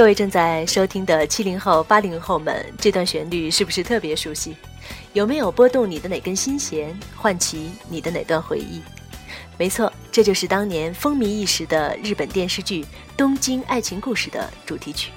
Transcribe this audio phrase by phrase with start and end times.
[0.00, 4.56] 各位正在收听的七零后、八零后们，这段旋律是不是特别熟悉？
[5.12, 8.80] 有没有拨动你的哪根心弦，唤起你的哪段回忆？
[9.58, 12.82] 没错，这就是当年风靡一时的日本电视剧
[13.14, 15.10] 《东京爱情故事》的主题曲。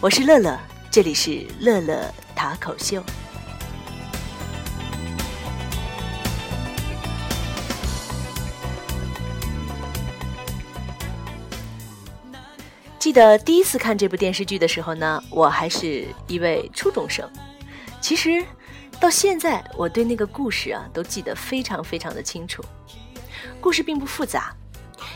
[0.00, 0.58] 我是乐乐，
[0.90, 3.00] 这里是乐乐塔口秀。
[13.18, 17.28] 得第一次看这部电视剧的时候呢，我还是一位初中生。
[18.00, 18.44] 其实，
[19.00, 22.62] 到现在我对那个故事啊都记得非常非常的清楚。
[23.60, 24.54] 故事并不复杂，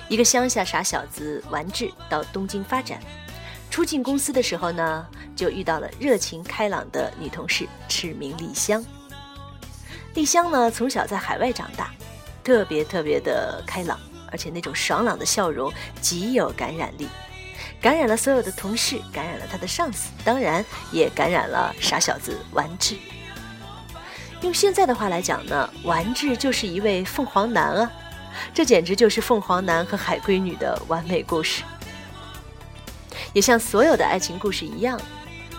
[0.09, 2.99] 一个乡下傻小子丸治到东京发展，
[3.71, 5.07] 初进公司的时候呢，
[5.37, 8.85] 就遇到了热情开朗的女同事赤名丽香。
[10.15, 11.93] 丽香呢从小在海外长大，
[12.43, 13.97] 特别特别的开朗，
[14.33, 17.07] 而且那种爽朗的笑容极有感染力。
[17.81, 22.97] 感染了所有的同事，感染了他的上司，当然也感染了傻小子丸治。
[24.41, 27.93] 用现在的话来讲呢，丸治就是一位凤凰男啊，
[28.53, 31.63] 这简直就是凤凰男和海龟女的完美故事。
[33.33, 35.01] 也像所有的爱情故事一样，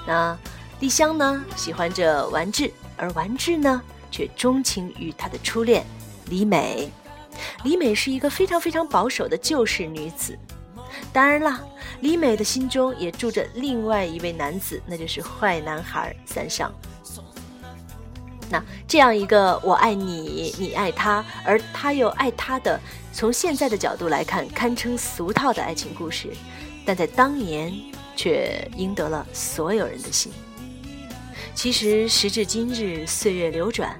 [0.05, 0.37] 那
[0.79, 5.85] 丽香呢喜欢着丸治，而丸治呢却钟情于他的初恋
[6.25, 6.91] 李美。
[7.63, 10.37] 李美是一个非常非常保守的旧式女子。
[11.13, 11.63] 当然了，
[12.01, 16.73] 李美的心中也住着另外一位男子，那就是坏男孩三上。
[18.49, 22.79] 那这样一个我爱你，你爱他，而他又爱他的，
[23.11, 26.29] 从现在的角度来看，堪称俗套的爱情故事，
[26.83, 27.71] 但在当年
[28.15, 30.31] 却赢得了所有人的心。
[31.53, 33.99] 其实时至今日，岁月流转，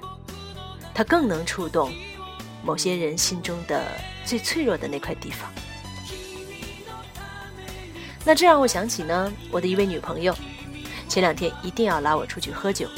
[0.92, 1.92] 它更能触动
[2.64, 3.86] 某些人心中的
[4.24, 5.48] 最脆弱的那块地方。
[8.26, 10.34] 那这让我想起呢，我的一位女朋友，
[11.08, 12.88] 前两天一定要拉我出去喝酒。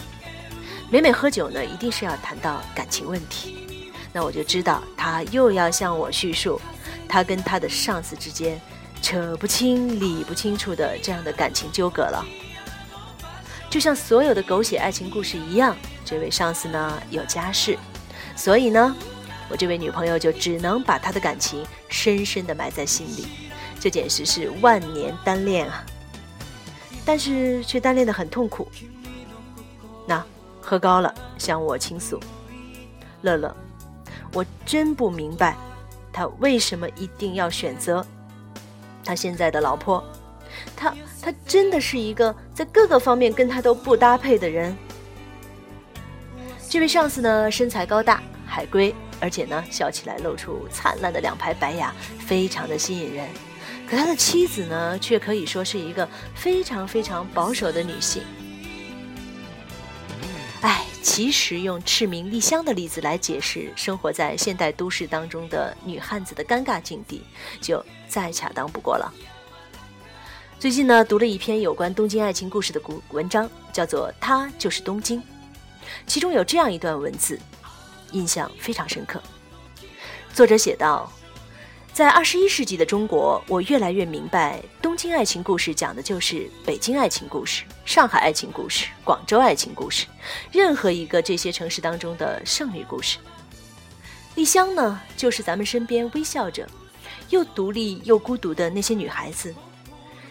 [0.88, 3.90] 每每喝酒呢，一定是要谈到感情问题。
[4.12, 6.60] 那我就知道她又要向我叙述，
[7.08, 8.60] 她跟她的上司之间
[9.02, 12.24] 扯不清、理不清楚的这样的感情纠葛了。
[13.68, 17.76] 就像所有的狗血爱情故事一样，这位上司呢有家室，
[18.36, 18.96] 所以呢，
[19.48, 23.26] 我这位女朋友就只能把她的感情深深的埋在心里。
[23.86, 25.86] 这简直是万年单恋啊！
[27.04, 28.66] 但是却单恋的很痛苦。
[30.08, 30.20] 那
[30.60, 32.18] 喝高了向我倾诉，
[33.22, 33.56] 乐乐，
[34.32, 35.56] 我真不明白，
[36.12, 38.04] 他为什么一定要选择
[39.04, 40.02] 他现在的老婆？
[40.74, 40.92] 他
[41.22, 44.76] 他真的是一个在各个方面跟他都不搭配的人。
[46.68, 53.28] 这位上司呢，身材高大，海龟，而且呢，笑起来露出灿烂的两排白牙，非常的吸引人。
[53.88, 58.22] 可他的妻子呢，却可以说是一个非常非常保守的女性。
[60.62, 67.22] 哎，其实用赤名丽香的例子来解释生活在现代都市当中的女汉子的尴尬境地，
[67.60, 69.12] 就再恰当不过了。
[70.58, 75.20] 最近呢，读了一篇有关东京爱情故事的古文章，叫做《她就是东京》，
[76.06, 77.38] 其中有这样一段文字，
[78.12, 79.22] 印象非常深刻。
[80.32, 81.12] 作者写道。
[81.96, 90.04] 在二十一世纪的中国，我越来越明白，东京爱情故事讲的就是北京爱情故事、上海爱情故事、广州爱情故事，
[90.52, 93.16] 任何一个这些城市当中的剩女故事。
[94.34, 96.68] 丽香呢，就是咱们身边微笑着，
[97.30, 99.54] 又独立又孤独的那些女孩子，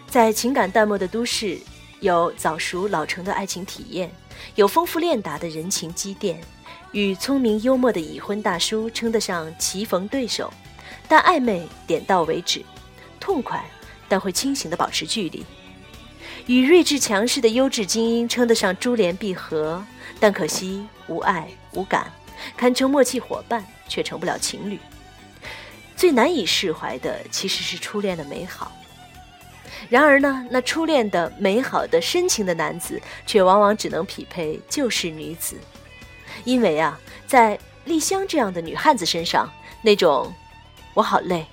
[0.08, 1.58] 在情感淡漠的都市，
[1.98, 4.08] 有早熟老成的爱情体验，
[4.54, 6.40] 有丰富练达的人情积淀，
[6.92, 10.48] 与聪明幽默的已婚大叔称得上棋逢对手。
[11.08, 12.64] 但暧昧点到为止，
[13.20, 13.64] 痛快，
[14.08, 15.44] 但会清醒的保持距离。
[16.46, 19.84] 与睿智强势的优质精英称得上珠联璧合，
[20.20, 22.12] 但可惜无爱无感，
[22.56, 24.78] 堪称默契伙伴，却成不了情侣。
[25.96, 28.70] 最难以释怀的其实是初恋的美好。
[29.88, 35.56] 然而呢，那初恋的美好的深情的男子，却往往只能匹配旧式女子，
[36.44, 39.52] 因为啊，在丽香这样的女汉子身上，
[39.82, 40.32] 那种。
[40.96, 41.46] 我好累，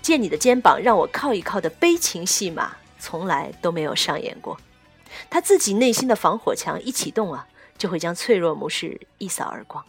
[0.00, 4.58] 借你的肩膀让我靠一靠的悲情戏码从来都没有上演过。
[5.28, 7.46] 他自己内心的防火墙一启动啊，
[7.76, 9.84] 就会将脆弱模式一扫而光。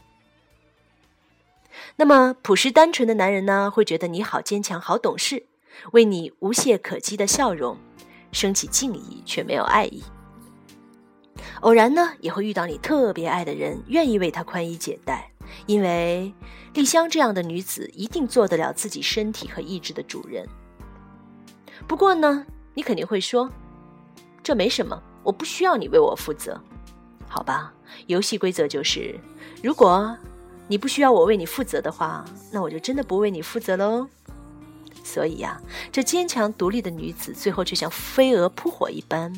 [1.95, 5.45] 那么朴实单纯的男人呢，会觉得你好坚强、好懂事，
[5.94, 7.77] 为你无懈可击的笑容
[8.33, 10.04] 升起敬意，却没有爱意。
[11.62, 15.31] 偶然呢，也会遇到你特别爱的人，愿意为他宽衣解带。
[15.65, 16.33] 因为
[16.73, 20.47] 丽香这样的女子一定做得了自己身体和意志的主人。
[21.88, 23.49] 不过呢，你肯定会说
[24.44, 26.59] ：“这没什么，我不需要你为我负责。”
[27.27, 27.73] 好吧，
[28.07, 29.19] 游戏规则就是，
[29.61, 30.17] 如果
[30.67, 34.07] 你不需要我为你负责的话，那我就真的不为你负责喽。
[35.03, 39.31] 所以呀，这坚强独立的女子最后却像飞蛾扑火一般。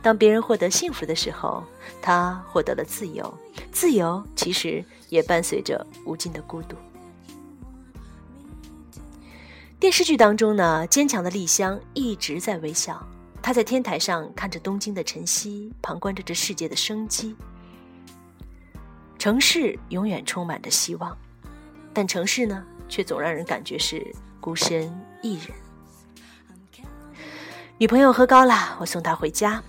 [0.00, 1.64] 当别人获得幸福的时候，
[2.00, 3.32] 她获得了自由。
[3.72, 6.76] 自由其实也伴随着无尽的孤独。
[9.78, 13.06] 电视剧当中呢，坚强的丽香一直在微笑。
[13.42, 17.36] 她在天台上看着东京的晨曦，旁观着这世界的生机。
[19.18, 21.16] 城市永远充满着希望，
[21.92, 24.04] 但城市呢，却总让人感觉是
[24.40, 24.92] 孤身
[25.22, 25.48] 一人。
[27.78, 29.62] 女朋友喝高了，我送她回家。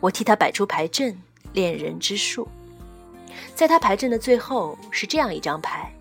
[0.00, 1.16] 我替她摆出牌阵，
[1.52, 2.48] 恋人之术。
[3.54, 5.92] 在他牌阵的最后是这样一张牌，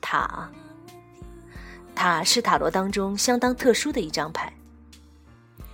[0.00, 0.50] 塔。
[1.94, 4.52] 塔是塔罗当中相当特殊的一张牌，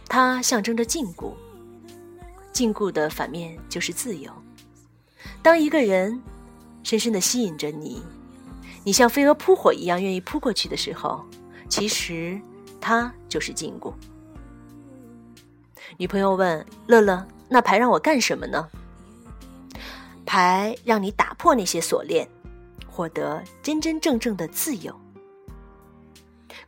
[0.07, 1.33] 它象征着禁锢，
[2.53, 4.31] 禁锢的反面就是自由。
[5.43, 6.21] 当一个人
[6.83, 8.03] 深深的吸引着你，
[8.85, 11.25] 你像飞蛾扑火一样愿意扑过去的时候，
[11.71, 12.39] 其实
[12.81, 13.91] 他就是禁锢。
[15.97, 18.69] 女朋友问乐乐：“那牌让我干什么呢？”
[20.31, 22.25] 牌让你打破那些锁链，
[22.87, 24.95] 获得真真正正的自由。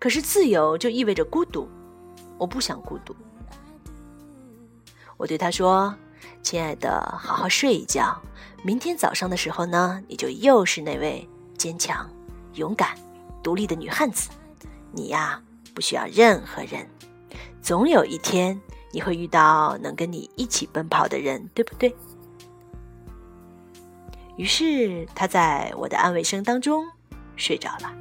[0.01, 1.69] 可是自由就意味着孤独，
[2.39, 3.15] 我不想孤独。
[5.17, 5.95] 我对他说
[6.43, 8.21] ：“亲爱的，好好睡一觉。”
[8.65, 12.11] 明天早上的时候呢，你就又是那位坚强、
[12.55, 12.97] 勇敢、
[13.45, 14.29] 独立的女汉子。
[14.91, 15.41] 你呀，
[15.73, 16.85] 不需要任何人。
[17.63, 18.61] 总有一天，
[18.91, 21.95] 你会遇到能跟你一起奔跑的人，对不对？
[24.37, 26.85] 于是，他在我的安慰声当中
[27.37, 27.93] 睡着了。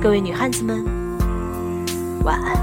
[0.00, 0.84] 各位女汉子们，
[2.24, 2.56] 晚安。